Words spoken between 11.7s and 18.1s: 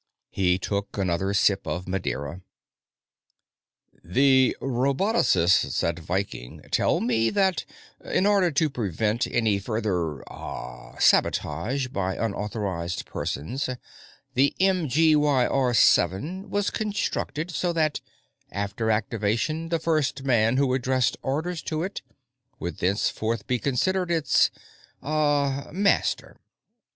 by unauthorized persons, the MGYR 7 was constructed so that,